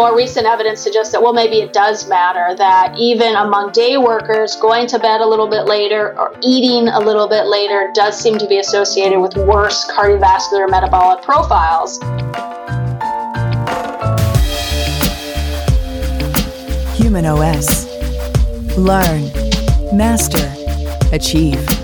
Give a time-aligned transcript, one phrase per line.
[0.00, 4.56] more recent evidence suggests that, well, maybe it does matter that even among day workers,
[4.56, 8.38] going to bed a little bit later or eating a little bit later does seem
[8.38, 11.98] to be associated with worse cardiovascular metabolic profiles.
[16.96, 17.84] Human OS.
[18.78, 19.30] Learn,
[19.94, 20.50] master,
[21.14, 21.79] achieve.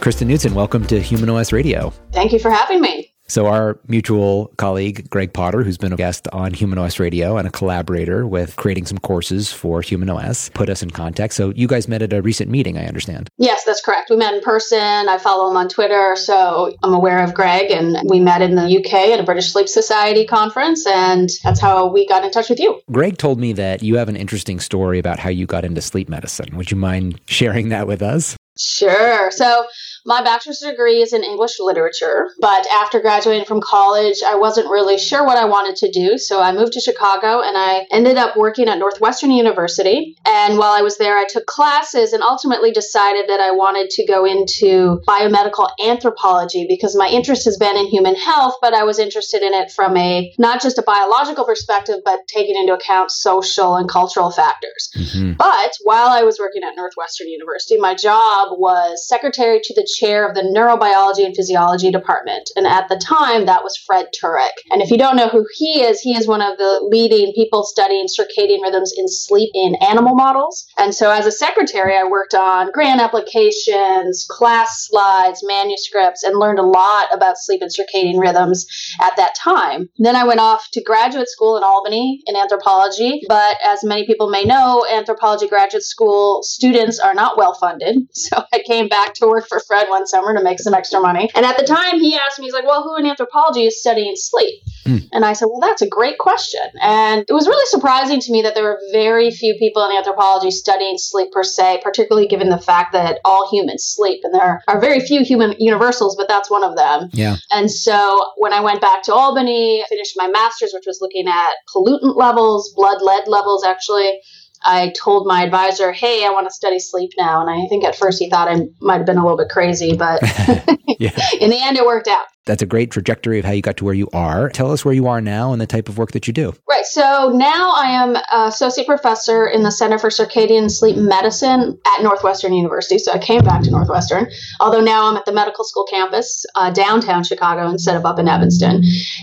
[0.00, 1.92] Kristen Knutson, welcome to Human OS Radio.
[2.12, 3.12] Thank you for having me.
[3.28, 7.46] So, our mutual colleague, Greg Potter, who's been a guest on Human OS Radio and
[7.46, 11.34] a collaborator with creating some courses for Human OS, put us in contact.
[11.34, 13.28] So, you guys met at a recent meeting, I understand.
[13.36, 14.08] Yes, that's correct.
[14.10, 14.80] We met in person.
[14.80, 17.70] I follow him on Twitter, so I'm aware of Greg.
[17.70, 21.86] And we met in the UK at a British Sleep Society conference, and that's how
[21.86, 22.80] we got in touch with you.
[22.90, 26.08] Greg told me that you have an interesting story about how you got into sleep
[26.08, 26.56] medicine.
[26.56, 28.36] Would you mind sharing that with us?
[28.58, 29.30] Sure.
[29.30, 29.66] So,
[30.04, 34.98] my bachelor's degree is in English literature, but after graduating from college, I wasn't really
[34.98, 36.18] sure what I wanted to do.
[36.18, 40.16] So I moved to Chicago and I ended up working at Northwestern University.
[40.26, 44.06] And while I was there, I took classes and ultimately decided that I wanted to
[44.06, 48.98] go into biomedical anthropology because my interest has been in human health, but I was
[48.98, 53.76] interested in it from a not just a biological perspective, but taking into account social
[53.76, 54.90] and cultural factors.
[54.96, 55.32] Mm-hmm.
[55.34, 60.28] But while I was working at Northwestern University, my job was secretary to the chair
[60.28, 62.50] of the neurobiology and physiology department.
[62.56, 64.50] And at the time, that was Fred Turek.
[64.70, 67.64] And if you don't know who he is, he is one of the leading people
[67.64, 70.66] studying circadian rhythms in sleep in animal models.
[70.78, 76.58] And so as a secretary, I worked on grant applications, class slides, manuscripts, and learned
[76.58, 78.66] a lot about sleep and circadian rhythms
[79.00, 79.88] at that time.
[79.98, 83.22] Then I went off to graduate school in Albany in anthropology.
[83.28, 87.96] But as many people may know, anthropology graduate school students are not well funded.
[88.20, 91.30] So I came back to work for Fred one summer to make some extra money.
[91.34, 94.14] And at the time, he asked me, he's like, well, who in anthropology is studying
[94.16, 94.62] sleep?
[94.84, 95.08] Mm.
[95.12, 96.60] And I said, well, that's a great question.
[96.80, 100.50] And it was really surprising to me that there were very few people in anthropology
[100.50, 104.20] studying sleep per se, particularly given the fact that all humans sleep.
[104.24, 107.10] And there are very few human universals, but that's one of them.
[107.12, 107.36] Yeah.
[107.50, 111.28] And so when I went back to Albany, I finished my master's, which was looking
[111.28, 114.20] at pollutant levels, blood lead levels, actually.
[114.62, 117.96] I told my advisor, "Hey, I want to study sleep now." And I think at
[117.96, 120.22] first he thought I might have been a little bit crazy, but
[121.40, 122.26] in the end, it worked out.
[122.46, 124.48] That's a great trajectory of how you got to where you are.
[124.48, 126.54] Tell us where you are now and the type of work that you do.
[126.68, 126.86] Right.
[126.86, 132.54] So now I am associate professor in the Center for Circadian Sleep Medicine at Northwestern
[132.54, 132.98] University.
[132.98, 136.70] So I came back to Northwestern, although now I'm at the medical school campus uh,
[136.70, 138.82] downtown Chicago instead of up in Evanston.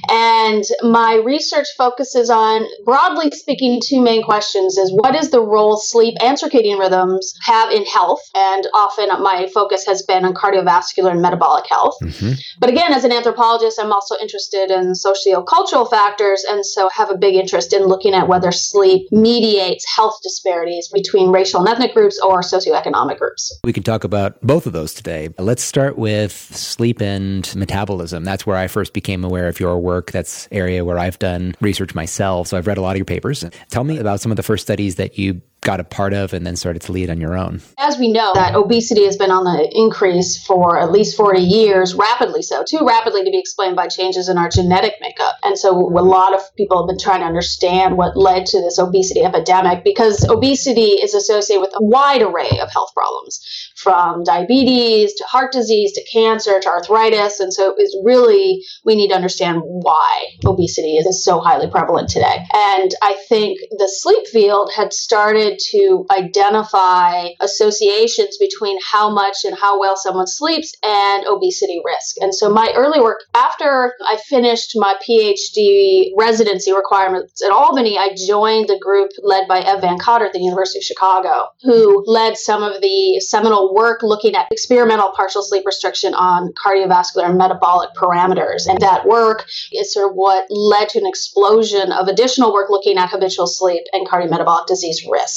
[0.10, 5.78] And my research focuses on, broadly speaking, two main questions: is what is the role
[5.78, 11.12] sleep and circadian rhythms have in health, and often my focus has been on cardiovascular
[11.12, 11.96] and metabolic health.
[12.04, 12.34] Mm-hmm.
[12.60, 17.18] But again, as an anthropologist, I'm also interested in sociocultural factors, and so have a
[17.18, 22.20] big interest in looking at whether sleep mediates health disparities between racial and ethnic groups
[22.20, 23.58] or socioeconomic groups.
[23.64, 25.30] We can talk about both of those today.
[25.40, 28.26] Let's start with sleep and metabolism.
[28.26, 30.12] That's where I first became aware of your work.
[30.12, 32.50] That's area where I've done research myself.
[32.50, 33.46] So I've read a lot of your papers.
[33.70, 36.48] Tell me about some of the first studies that you got a part of and
[36.48, 37.62] then started to lead on your own?
[37.78, 41.94] As we know, that obesity has been on the increase for at least 40 years,
[41.94, 45.36] rapidly so, too rapidly to be explained by changes in our genetic makeup.
[45.44, 48.80] And so a lot of people have been trying to understand what led to this
[48.80, 53.42] obesity epidemic because obesity is associated with a wide array of health problems
[53.76, 57.42] from diabetes to heart disease to cancer to arthritis.
[57.42, 62.46] And so it's really, we need to understand why obesity is so highly prevalent today.
[62.54, 69.58] And I think the sleep field had started to identify associations between how much and
[69.58, 72.18] how well someone sleeps and obesity risk.
[72.20, 78.16] And so my early work, after I finished my PhD residency requirements at Albany, I
[78.16, 82.38] joined the group led by Eve Van Cauter at the University of Chicago, who led
[82.38, 87.90] some of the seminal work looking at experimental partial sleep restriction on cardiovascular and metabolic
[87.96, 88.68] parameters.
[88.68, 92.98] And that work is sort of what led to an explosion of additional work looking
[92.98, 95.37] at habitual sleep and cardiometabolic disease risk.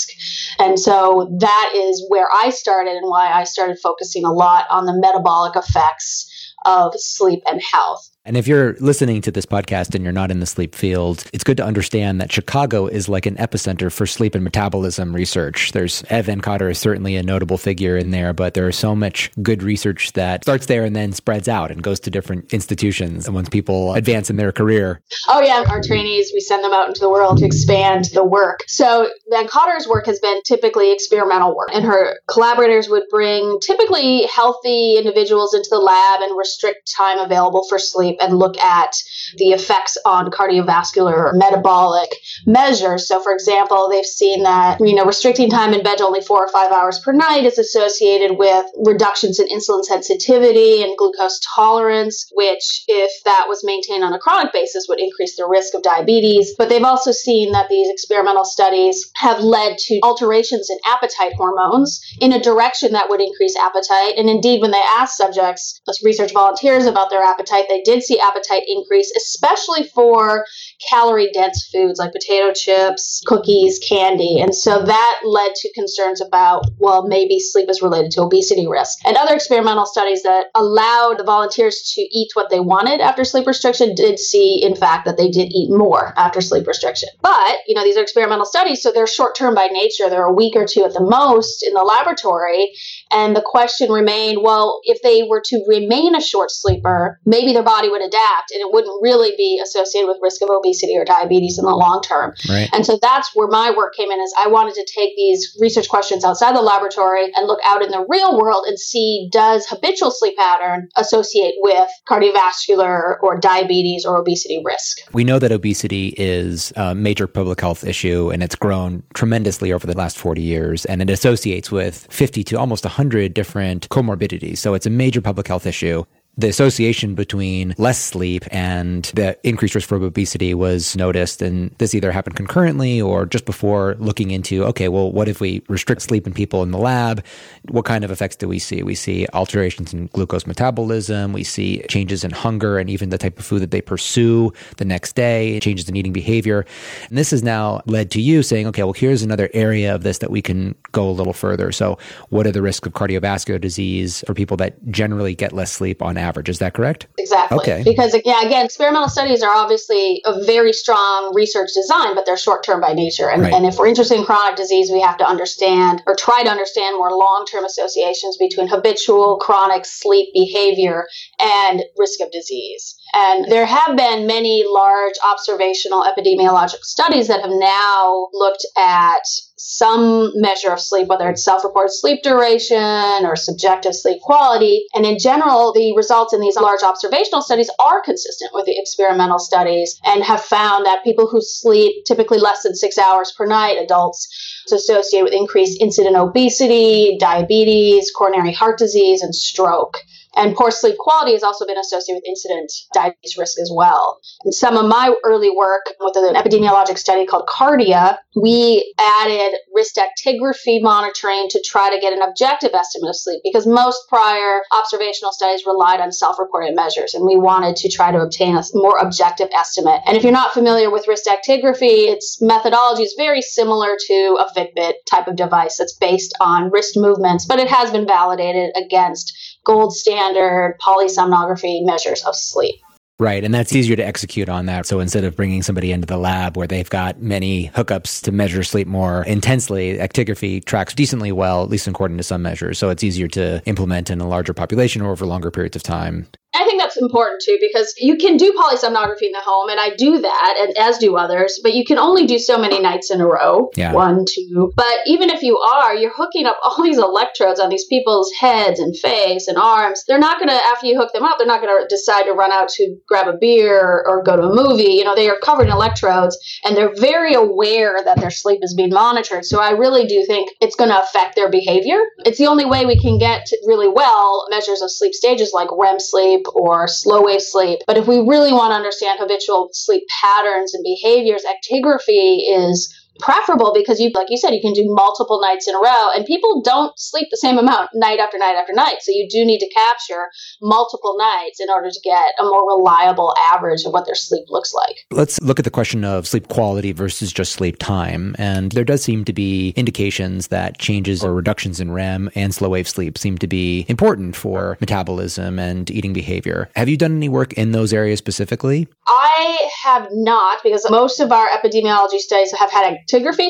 [0.59, 4.87] And so that is where I started and why I started focusing a lot on
[4.87, 8.09] the metabolic effects of sleep and health.
[8.31, 11.43] And if you're listening to this podcast and you're not in the sleep field, it's
[11.43, 15.73] good to understand that Chicago is like an epicenter for sleep and metabolism research.
[15.73, 18.95] There's Ed Van Cauter is certainly a notable figure in there, but there is so
[18.95, 23.27] much good research that starts there and then spreads out and goes to different institutions.
[23.27, 25.01] And once people advance in their career.
[25.27, 28.61] Oh yeah, our trainees, we send them out into the world to expand the work.
[28.69, 34.27] So Van Cauter's work has been typically experimental work, and her collaborators would bring typically
[34.27, 38.95] healthy individuals into the lab and restrict time available for sleep and look at
[39.37, 42.11] the effects on cardiovascular metabolic
[42.47, 43.07] measures.
[43.09, 46.49] So, for example, they've seen that you know restricting time in bed only four or
[46.49, 52.85] five hours per night is associated with reductions in insulin sensitivity and glucose tolerance, which,
[52.89, 56.55] if that was maintained on a chronic basis, would increase the risk of diabetes.
[56.59, 62.01] But they've also seen that these experimental studies have led to alterations in appetite hormones
[62.21, 64.15] in a direction that would increase appetite.
[64.17, 68.63] And indeed, when they asked subjects, research volunteers, about their appetite, they did see appetite
[68.67, 70.45] increase, especially for
[70.89, 74.41] calorie dense foods like potato chips, cookies, candy.
[74.41, 78.99] And so that led to concerns about, well, maybe sleep is related to obesity risk.
[79.05, 83.47] And other experimental studies that allowed the volunteers to eat what they wanted after sleep
[83.47, 87.09] restriction did see, in fact, that they did eat more after sleep restriction.
[87.23, 90.09] But, you know, these are experimental studies, so they're short term by nature.
[90.09, 92.73] They're a week or two at the most in the laboratory.
[93.11, 97.63] And the question remained well, if they were to remain a short sleeper, maybe their
[97.63, 101.59] body would adapt and it wouldn't really be associated with risk of obesity or diabetes
[101.59, 102.35] in the long term.
[102.49, 102.69] Right.
[102.73, 105.89] And so that's where my work came in is I wanted to take these research
[105.89, 110.11] questions outside the laboratory and look out in the real world and see does habitual
[110.11, 114.99] sleep pattern associate with cardiovascular or diabetes or obesity risk.
[115.13, 119.87] We know that obesity is a major public health issue and it's grown tremendously over
[119.87, 124.59] the last 40 years and it associates with 50 to almost 100 different comorbidities.
[124.59, 126.05] So it's a major public health issue
[126.39, 131.43] the association between less sleep and the increased risk for obesity was noticed.
[131.43, 135.63] And this either happened concurrently or just before looking into, okay, well, what if we
[135.69, 137.25] restrict sleep in people in the lab?
[137.69, 138.83] What kind of effects do we see?
[138.83, 141.33] We see alterations in glucose metabolism.
[141.33, 144.85] We see changes in hunger and even the type of food that they pursue the
[144.85, 146.65] next day, changes in eating behavior.
[147.09, 150.19] And this has now led to you saying, okay, well, here's another area of this
[150.19, 151.73] that we can go a little further.
[151.73, 151.99] So,
[152.31, 156.17] what are the risks of cardiovascular disease for people that generally get less sleep on
[156.21, 156.49] average?
[156.49, 157.07] Is that correct?
[157.19, 157.59] Exactly.
[157.59, 157.83] Okay.
[157.85, 162.65] Because, yeah, again, experimental studies are obviously a very strong research design, but they're short
[162.65, 163.29] term by nature.
[163.29, 163.53] And, Right.
[163.53, 166.97] and if we're interested in chronic disease, we have to understand or try to understand
[166.97, 171.07] more long term associations between habitual chronic sleep behavior
[171.41, 172.97] and risk of disease.
[173.13, 179.23] And there have been many large observational epidemiologic studies that have now looked at
[179.57, 184.85] some measure of sleep, whether it's self reported sleep duration or subjective sleep quality.
[184.95, 189.39] And in general, the results in these large observational studies are consistent with the experimental
[189.39, 193.77] studies and have found that people who sleep typically less than six hours per night,
[193.79, 194.29] adults,
[194.67, 199.99] is associated with increased incident obesity, diabetes, coronary heart disease, and stroke.
[200.37, 204.21] And poor sleep quality has also been associated with incident diabetes risk as well.
[204.45, 209.99] And some of my early work with an epidemiologic study called Cardia, we added wrist
[209.99, 215.33] actigraphy monitoring to try to get an objective estimate of sleep because most prior observational
[215.33, 217.15] studies relied on self reported measures.
[217.15, 220.01] And we wanted to try to obtain a more objective estimate.
[220.07, 224.53] And if you're not familiar with wrist actigraphy, its methodology is very similar to a
[224.57, 229.33] Fitbit type of device that's based on wrist movements, but it has been validated against
[229.65, 232.77] gold standard polysomnography measures of sleep.
[233.21, 233.45] Right.
[233.45, 234.87] And that's easier to execute on that.
[234.87, 238.63] So instead of bringing somebody into the lab where they've got many hookups to measure
[238.63, 242.79] sleep more intensely, actigraphy tracks decently well, at least according to some measures.
[242.79, 246.29] So it's easier to implement in a larger population or over longer periods of time.
[246.55, 250.19] I think important too because you can do polysomnography in the home, and I do
[250.19, 253.27] that, and as do others, but you can only do so many nights in a
[253.27, 253.71] row.
[253.77, 253.93] Yeah.
[253.93, 254.73] One, two.
[254.77, 258.81] But even if you are, you're hooking up all these electrodes on these people's heads
[258.81, 260.05] and face and arms.
[260.07, 262.33] They're not going to, after you hook them up, they're not going to decide to
[262.33, 264.95] run out to grab a beer or, or go to a movie.
[264.95, 268.75] You know, they are covered in electrodes, and they're very aware that their sleep is
[268.75, 269.45] being monitored.
[269.45, 271.99] So I really do think it's going to affect their behavior.
[272.25, 276.01] It's the only way we can get really well measures of sleep stages like REM
[276.01, 277.81] sleep or slow wave sleep.
[277.87, 283.73] But if we really want to understand habitual sleep patterns and behaviors, actigraphy is preferable
[283.75, 286.63] because you, like you said, you can do multiple nights in a row and people
[286.63, 288.97] don't sleep the same amount night after night after night.
[289.01, 290.29] So you do need to capture
[290.61, 294.73] multiple nights in order to get a more reliable average of what their sleep looks
[294.75, 295.07] like.
[295.11, 298.35] Let's look at the question of sleep quality versus just sleep time.
[298.39, 302.71] And there does seem to be indications that changes or reductions in REM and slow
[302.71, 306.71] wave sleep seem to be important for metabolism and eating behavior.
[306.77, 308.89] Have you done any work in those areas specifically?
[309.07, 312.93] I have not because most of our epidemiology studies have had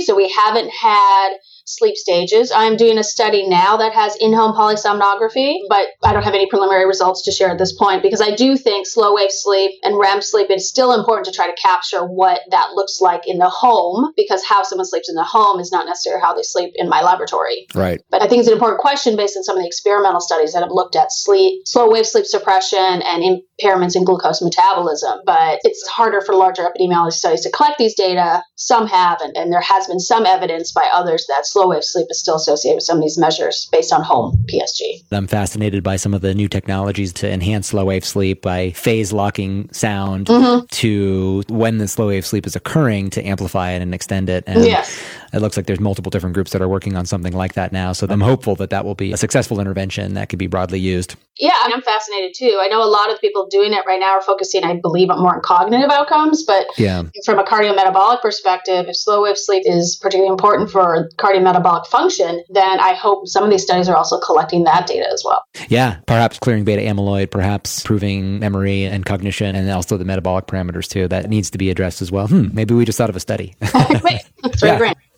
[0.01, 1.35] so we haven't had
[1.77, 2.53] sleep stages.
[2.55, 6.49] I'm doing a study now that has in home polysomnography, but I don't have any
[6.49, 9.99] preliminary results to share at this point because I do think slow wave sleep and
[9.99, 13.49] REM sleep is still important to try to capture what that looks like in the
[13.49, 16.89] home because how someone sleeps in the home is not necessarily how they sleep in
[16.89, 17.67] my laboratory.
[17.75, 18.01] Right.
[18.11, 20.63] But I think it's an important question based on some of the experimental studies that
[20.63, 25.21] have looked at sleep, slow wave sleep suppression and impairments in glucose metabolism.
[25.25, 28.43] But it's harder for larger epidemiology studies to collect these data.
[28.57, 32.07] Some have, and, and there has been some evidence by others that slow wave sleep
[32.11, 35.03] is still associated with some of these measures based on home PSG.
[35.11, 39.13] I'm fascinated by some of the new technologies to enhance slow wave sleep by phase
[39.13, 40.67] locking sound mm-hmm.
[40.67, 44.45] to when the slow wave sleep is occurring to amplify it and extend it.
[44.47, 45.01] And yes.
[45.33, 47.93] It looks like there's multiple different groups that are working on something like that now.
[47.93, 51.17] So I'm hopeful that that will be a successful intervention that could be broadly used.
[51.39, 52.59] Yeah, and I'm fascinated too.
[52.61, 55.21] I know a lot of people doing it right now are focusing, I believe, on
[55.21, 56.45] more on cognitive outcomes.
[56.45, 57.05] But yeah.
[57.25, 62.81] from a cardiometabolic perspective, if slow wave sleep is particularly important for cardiometabolic function, then
[62.81, 65.43] I hope some of these studies are also collecting that data as well.
[65.69, 70.89] Yeah, perhaps clearing beta amyloid, perhaps improving memory and cognition, and also the metabolic parameters
[70.89, 71.09] too.
[71.09, 72.29] That needs to be addressed as well.
[72.29, 73.55] Hmm, maybe we just thought of a study.
[74.03, 74.79] Wait, that's yeah.
[74.79, 74.97] great.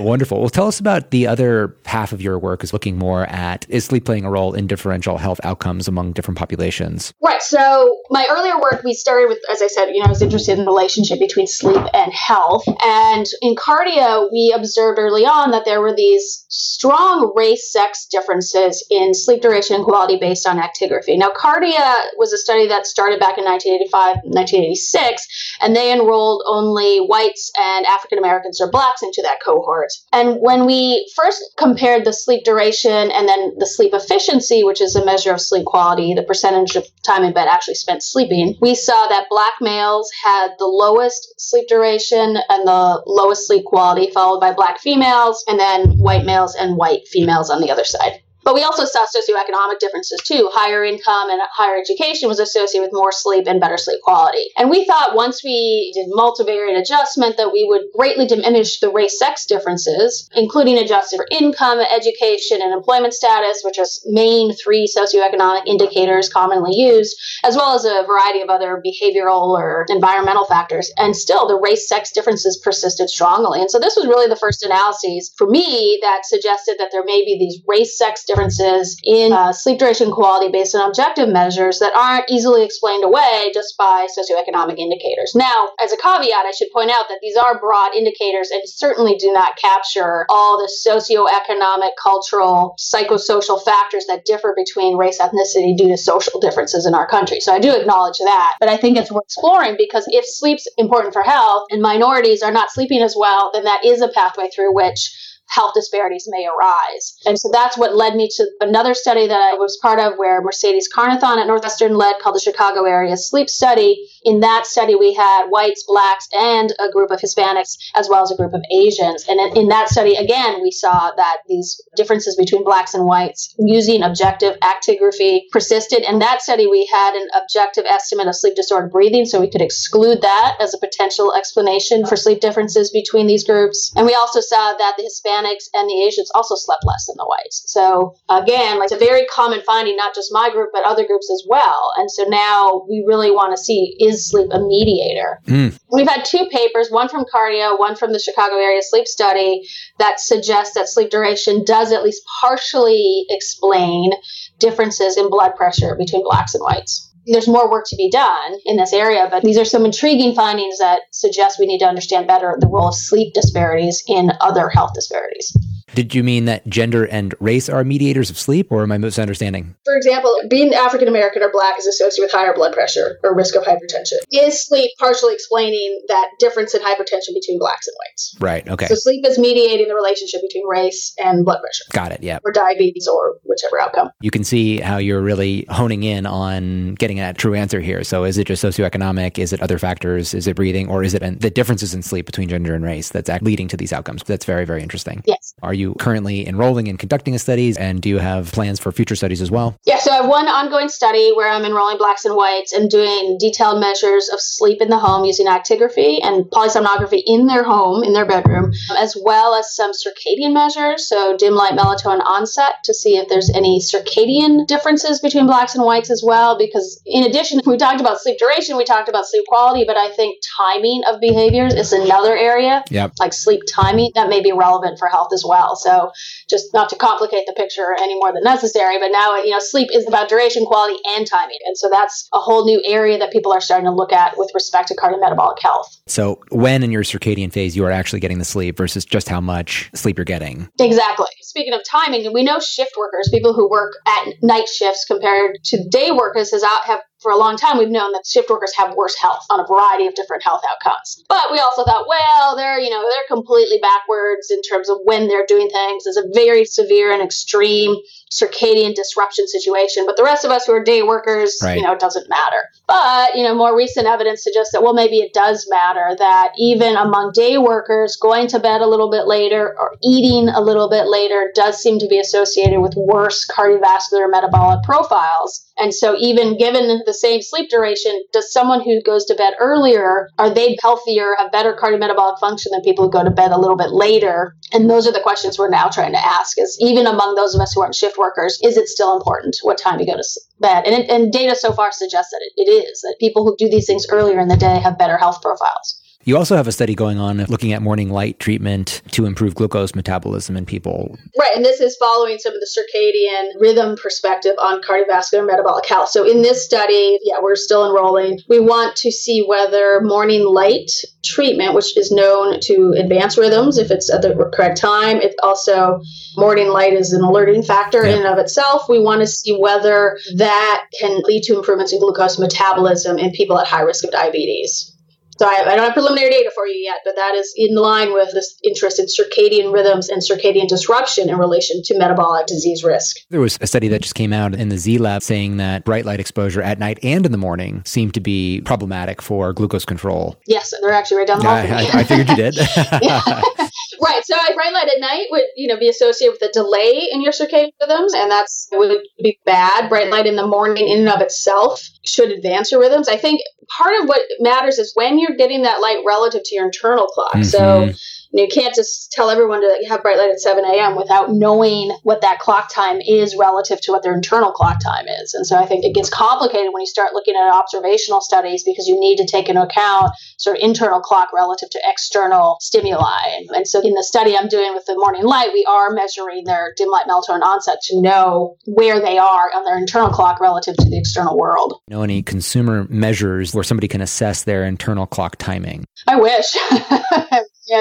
[0.00, 0.40] Wonderful.
[0.40, 3.84] Well, tell us about the other half of your work is looking more at is
[3.84, 7.12] sleep playing a role in differential health outcomes among different populations?
[7.22, 7.42] Right.
[7.42, 10.58] So my earlier work, we started with, as I said, you know, I was interested
[10.58, 12.64] in the relationship between sleep and health.
[12.82, 18.84] And in cardia, we observed early on that there were these strong race sex differences
[18.90, 21.16] in sleep duration and quality based on actigraphy.
[21.18, 25.26] Now, cardia was a study that started back in 1985, 1986,
[25.62, 29.85] and they enrolled only whites and African Americans or blacks into that cohort.
[30.12, 34.96] And when we first compared the sleep duration and then the sleep efficiency, which is
[34.96, 38.74] a measure of sleep quality, the percentage of time in bed actually spent sleeping, we
[38.74, 44.40] saw that black males had the lowest sleep duration and the lowest sleep quality, followed
[44.40, 48.20] by black females, and then white males and white females on the other side.
[48.46, 50.48] But we also saw socioeconomic differences too.
[50.52, 54.50] Higher income and higher education was associated with more sleep and better sleep quality.
[54.56, 59.18] And we thought once we did multivariate adjustment that we would greatly diminish the race
[59.18, 65.66] sex differences, including adjusted for income, education, and employment status, which are main three socioeconomic
[65.66, 70.92] indicators commonly used, as well as a variety of other behavioral or environmental factors.
[70.96, 73.60] And still, the race sex differences persisted strongly.
[73.60, 77.24] And so this was really the first analyses for me that suggested that there may
[77.24, 81.78] be these race sex differences differences in uh, sleep duration quality based on objective measures
[81.78, 85.32] that aren't easily explained away just by socioeconomic indicators.
[85.34, 89.16] Now, as a caveat, I should point out that these are broad indicators and certainly
[89.16, 95.88] do not capture all the socioeconomic, cultural, psychosocial factors that differ between race ethnicity due
[95.88, 97.40] to social differences in our country.
[97.40, 101.14] So I do acknowledge that, but I think it's worth exploring because if sleep's important
[101.14, 104.74] for health and minorities are not sleeping as well, then that is a pathway through
[104.74, 107.16] which health disparities may arise.
[107.24, 110.42] And so that's what led me to another study that I was part of where
[110.42, 114.08] Mercedes Carnethon at Northwestern led called the Chicago Area Sleep Study.
[114.26, 118.32] In that study, we had whites, blacks, and a group of Hispanics, as well as
[118.32, 119.24] a group of Asians.
[119.28, 123.54] And in, in that study, again, we saw that these differences between blacks and whites
[123.60, 126.02] using objective actigraphy persisted.
[126.02, 129.62] In that study, we had an objective estimate of sleep disordered breathing, so we could
[129.62, 133.92] exclude that as a potential explanation for sleep differences between these groups.
[133.94, 137.26] And we also saw that the Hispanics and the Asians also slept less than the
[137.26, 137.62] whites.
[137.66, 141.30] So again, like it's a very common finding, not just my group, but other groups
[141.30, 141.92] as well.
[141.96, 145.40] And so now we really want to see is sleep a mediator?
[145.46, 145.78] Mm.
[145.90, 149.66] We've had two papers, one from Cardia, one from the Chicago Area Sleep Study,
[149.98, 154.12] that suggests that sleep duration does at least partially explain
[154.58, 158.76] differences in blood pressure between blacks and whites there's more work to be done in
[158.76, 162.56] this area, but these are some intriguing findings that suggest we need to understand better
[162.60, 165.56] the role of sleep disparities in other health disparities.
[165.96, 169.74] Did you mean that gender and race are mediators of sleep, or am I misunderstanding?
[169.82, 173.54] For example, being African American or black is associated with higher blood pressure or risk
[173.56, 174.18] of hypertension.
[174.30, 178.36] Is sleep partially explaining that difference in hypertension between blacks and whites?
[178.40, 178.68] Right.
[178.68, 178.88] Okay.
[178.88, 181.84] So sleep is mediating the relationship between race and blood pressure.
[181.92, 182.22] Got it.
[182.22, 182.40] Yeah.
[182.44, 184.10] Or diabetes or whichever outcome.
[184.20, 188.04] You can see how you're really honing in on getting a true answer here.
[188.04, 189.38] So is it just socioeconomic?
[189.38, 190.34] Is it other factors?
[190.34, 190.90] Is it breathing?
[190.90, 193.94] Or is it the differences in sleep between gender and race that's leading to these
[193.94, 194.22] outcomes?
[194.24, 195.22] That's very, very interesting.
[195.24, 195.54] Yes.
[195.62, 197.76] Are you currently enrolling and conducting a studies?
[197.76, 199.78] And do you have plans for future studies as well?
[199.84, 199.98] Yeah.
[199.98, 203.80] So I have one ongoing study where I'm enrolling blacks and whites and doing detailed
[203.80, 208.26] measures of sleep in the home using actigraphy and polysomnography in their home, in their
[208.26, 211.08] bedroom, as well as some circadian measures.
[211.08, 215.84] So dim light melatonin onset to see if there's any circadian differences between blacks and
[215.84, 216.58] whites as well.
[216.58, 220.10] Because in addition, we talked about sleep duration, we talked about sleep quality, but I
[220.14, 222.82] think timing of behaviors is another area.
[222.90, 223.12] Yep.
[223.20, 225.75] Like sleep timing that may be relevant for health as well.
[225.76, 226.12] So
[226.48, 229.88] just not to complicate the picture any more than necessary, but now, you know, sleep
[229.92, 231.58] is about duration, quality, and timing.
[231.66, 234.50] And so that's a whole new area that people are starting to look at with
[234.54, 236.00] respect to cardiometabolic health.
[236.06, 239.40] So when in your circadian phase you are actually getting the sleep versus just how
[239.40, 240.68] much sleep you're getting.
[240.78, 241.26] Exactly.
[241.42, 245.88] Speaking of timing, we know shift workers, people who work at night shifts compared to
[245.88, 248.94] day workers, has out have for a long time we've known that shift workers have
[248.94, 251.24] worse health on a variety of different health outcomes.
[251.28, 255.26] But we also thought, well, they're, you know, they're completely backwards in terms of when
[255.26, 256.04] they're doing things.
[256.06, 257.96] It's a very severe and extreme
[258.30, 260.04] circadian disruption situation.
[260.06, 261.76] But the rest of us who are day workers, Right.
[261.76, 262.62] you know, it doesn't matter.
[262.86, 266.96] But, you know, more recent evidence suggests that, well, maybe it does matter that even
[266.96, 271.06] among day workers, going to bed a little bit later or eating a little bit
[271.06, 275.62] later does seem to be associated with worse cardiovascular metabolic profiles.
[275.78, 280.30] And so, even given the same sleep duration, does someone who goes to bed earlier,
[280.38, 283.76] are they healthier, have better cardiometabolic function than people who go to bed a little
[283.76, 284.54] bit later?
[284.72, 287.60] And those are the questions we're now trying to ask is even among those of
[287.60, 290.86] us who aren't shift workers, is it still important what time you go to bed?
[290.86, 293.86] And, and data so far suggests that it, it is, that people who do these
[293.86, 296.02] things earlier in the day have better health profiles.
[296.26, 299.94] You also have a study going on looking at morning light treatment to improve glucose
[299.94, 301.16] metabolism in people.
[301.38, 306.08] Right, and this is following some of the circadian rhythm perspective on cardiovascular metabolic health.
[306.08, 308.40] So in this study, yeah, we're still enrolling.
[308.48, 310.90] We want to see whether morning light
[311.24, 316.00] treatment, which is known to advance rhythms if it's at the correct time, it also
[316.36, 318.88] morning light is an alerting factor in and of itself.
[318.88, 323.60] We want to see whether that can lead to improvements in glucose metabolism in people
[323.60, 324.95] at high risk of diabetes.
[325.38, 328.12] So I, I don't have preliminary data for you yet, but that is in line
[328.12, 333.18] with this interest in circadian rhythms and circadian disruption in relation to metabolic disease risk.
[333.30, 336.04] There was a study that just came out in the Zee Lab saying that bright
[336.04, 340.36] light exposure at night and in the morning seemed to be problematic for glucose control.
[340.46, 341.54] Yes, they're actually right down the hall.
[341.54, 341.66] I.
[341.66, 342.56] I, I figured you did.
[344.02, 344.24] right.
[344.24, 347.32] So bright light at night would, you know, be associated with a delay in your
[347.32, 349.88] circadian rhythms, and that's would be bad.
[349.88, 353.08] Bright light in the morning, in and of itself, should advance your rhythms.
[353.08, 353.40] I think
[353.76, 357.44] part of what matters is when you're getting that light relative to your internal clock.
[357.44, 358.00] So Mhm.
[358.32, 360.96] You, know, you can't just tell everyone to have bright light at 7 a.m.
[360.96, 365.34] without knowing what that clock time is relative to what their internal clock time is.
[365.34, 368.86] And so I think it gets complicated when you start looking at observational studies because
[368.86, 373.44] you need to take into account sort of internal clock relative to external stimuli.
[373.54, 376.72] And so in the study I'm doing with the morning light, we are measuring their
[376.76, 380.84] dim light melatonin onset to know where they are on their internal clock relative to
[380.84, 381.80] the external world.
[381.88, 385.84] know any consumer measures where somebody can assess their internal clock timing?
[386.06, 386.56] I wish.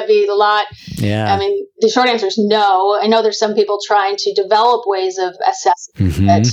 [0.08, 0.65] be a lot.
[0.95, 1.34] Yeah.
[1.34, 2.98] I mean, the short answer is no.
[3.02, 6.41] I know there's some people trying to develop ways of assessing Mhm.
[6.41, 6.48] it.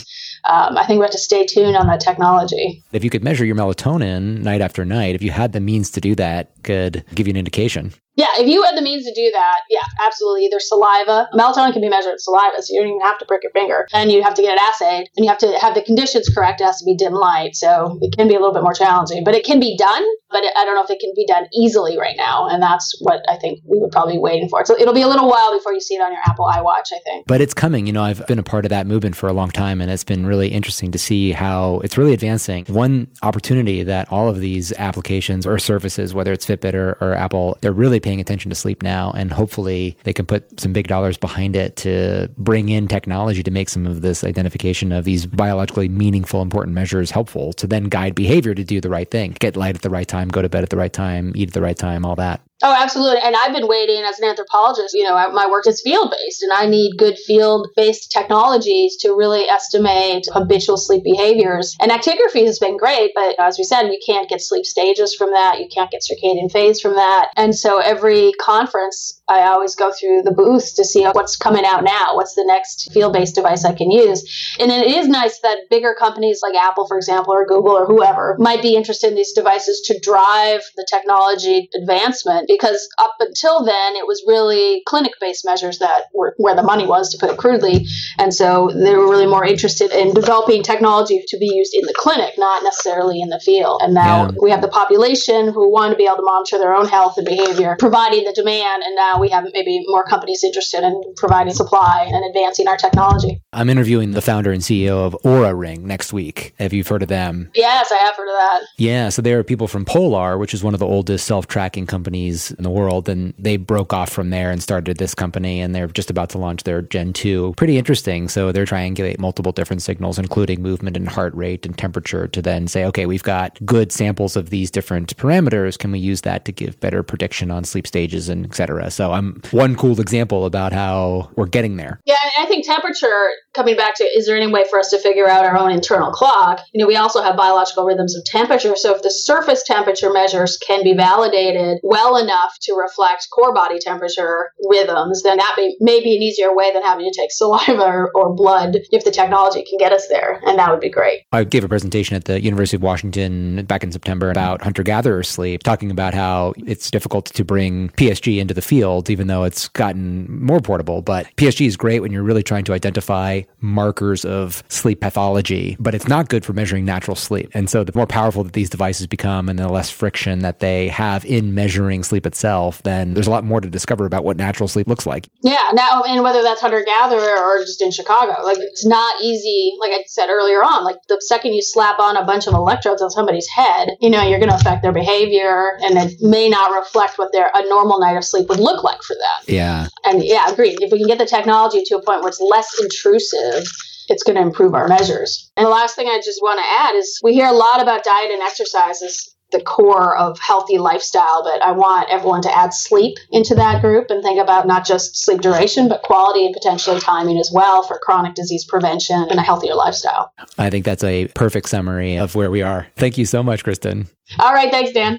[0.45, 2.83] Um, I think we have to stay tuned on that technology.
[2.93, 6.01] If you could measure your melatonin night after night, if you had the means to
[6.01, 7.93] do that, could give you an indication.
[8.15, 10.45] Yeah, if you had the means to do that, yeah, absolutely.
[10.45, 13.43] Either saliva, melatonin can be measured in saliva, so you don't even have to prick
[13.43, 13.87] your finger.
[13.93, 16.61] And you have to get it assayed, and you have to have the conditions correct.
[16.61, 19.25] It has to be dim light, so it can be a little bit more challenging.
[19.25, 21.99] But it can be done, but I don't know if it can be done easily
[21.99, 22.49] right now.
[22.49, 24.65] And that's what I think we would probably be waiting for.
[24.67, 27.01] So it'll be a little while before you see it on your Apple iWatch, I
[27.05, 27.27] think.
[27.27, 27.87] But it's coming.
[27.87, 30.05] You know, I've been a part of that movement for a long time, and it's
[30.05, 32.67] been really interesting to see how it's really advancing.
[32.67, 37.57] One opportunity that all of these applications or services, whether it's Fitbit or, or Apple,
[37.63, 41.17] they're really paying attention to sleep now, and hopefully they can put some big dollars
[41.17, 45.89] behind it to bring in technology to make some of this identification of these biologically
[45.89, 49.75] meaningful, important measures helpful to then guide behavior to do the right thing, get light
[49.75, 51.77] at the right time, go to bed at the right time, eat at the right
[51.77, 52.41] time, all that.
[52.65, 53.19] Oh, absolutely.
[53.23, 54.95] And I've been waiting as an anthropologist.
[54.95, 59.15] You know, my work is field based, and I need good field based technologies to
[59.15, 61.77] really estimate habitual sleep behaviors.
[61.81, 65.33] And actigraphy has been great, but as we said, you can't get sleep stages from
[65.33, 65.59] that.
[65.59, 67.31] You can't get circadian phase from that.
[67.37, 71.85] And so every conference, I always go through the booths to see what's coming out
[71.85, 74.57] now, what's the next field based device I can use.
[74.59, 78.37] And it is nice that bigger companies like Apple, for example, or Google or whoever
[78.39, 83.97] might be interested in these devices to drive the technology advancement because up until then,
[83.97, 87.39] it was really clinic based measures that were where the money was, to put it
[87.39, 87.87] crudely.
[88.19, 91.95] And so they were really more interested in developing technology to be used in the
[91.97, 93.81] clinic, not necessarily in the field.
[93.83, 94.33] And now yeah.
[94.41, 97.27] we have the population who want to be able to monitor their own health and
[97.27, 98.83] behavior, providing the demand.
[98.83, 103.41] And now we have maybe more companies interested in providing supply and advancing our technology.
[103.53, 106.55] I'm interviewing the founder and CEO of Oura Ring next week.
[106.59, 107.51] Have you heard of them?
[107.55, 108.63] Yes, I have heard of that.
[108.79, 109.09] Yeah.
[109.11, 112.51] So there are people from Polar, which is one of the oldest self tracking companies
[112.51, 113.09] in the world.
[113.09, 115.61] And they broke off from there and started this company.
[115.61, 117.55] And they're just about to launch their Gen 2.
[117.57, 118.29] Pretty interesting.
[118.29, 122.67] So they're triangulate multiple different signals, including movement and heart rate and temperature, to then
[122.67, 125.79] say, okay, we've got good samples of these different parameters.
[125.79, 128.91] Can we use that to give better prediction on sleep stages and et cetera?
[128.91, 132.01] So I'm one cool example about how we're getting there.
[132.05, 135.29] Yeah, I think temperature coming back to is there any way for us to figure
[135.29, 136.61] out our own internal clock?
[136.73, 138.77] You know, we also have biological rhythms of temperature.
[138.77, 143.79] So if the surface temperature measures can be validated well enough to reflect core body
[143.79, 147.83] temperature rhythms, then that may, may be an easier way than having to take saliva
[147.83, 150.41] or, or blood if the technology can get us there.
[150.47, 151.23] And that would be great.
[151.33, 155.23] I gave a presentation at the University of Washington back in September about hunter gatherer
[155.23, 159.69] sleep, talking about how it's difficult to bring PSG into the field, even though it's
[159.69, 161.03] gotten more portable.
[161.03, 165.95] But PSG is great when you're really trying to identify markers of sleep pathology, but
[165.95, 167.51] it's not good for measuring natural sleep.
[167.55, 170.89] And so the more powerful that these devices become and the less friction that they
[170.89, 174.69] have in measuring sleep itself, then there's a lot more to discover about what natural
[174.69, 175.29] sleep looks like.
[175.43, 175.63] Yeah.
[175.73, 179.73] Now, and whether that's hunter gatherer or just in Chicago, like it's not easy.
[179.81, 183.03] Like I said earlier on, like the second you slap on a bunch of electrodes
[183.03, 186.75] on somebody's head, you know, you're going to affect their behavior and it may not
[186.75, 189.55] reflect what their a normal night of sleep would look like for them.
[189.55, 189.89] Yeah.
[190.05, 190.81] And yeah, agreed.
[190.81, 193.67] If we can get the technology to a point where it's less intrusive
[194.09, 195.51] it's going to improve our measures.
[195.57, 198.05] And the last thing I just want to add is we hear a lot about
[198.05, 202.73] diet and exercise as the core of healthy lifestyle, but I want everyone to add
[202.73, 206.99] sleep into that group and think about not just sleep duration, but quality and potentially
[206.99, 210.33] timing as well for chronic disease prevention and a healthier lifestyle.
[210.59, 212.87] I think that's a perfect summary of where we are.
[212.97, 214.09] Thank you so much, Kristen.
[214.39, 214.71] All right.
[214.71, 215.19] Thanks, Dan.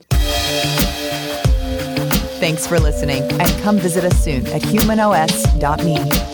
[2.44, 6.33] Thanks for listening and come visit us soon at humanos.me.